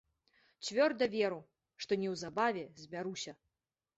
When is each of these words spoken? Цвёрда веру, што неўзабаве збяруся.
Цвёрда 0.67 1.05
веру, 1.15 1.37
што 1.85 1.99
неўзабаве 2.03 2.63
збяруся. 2.85 3.37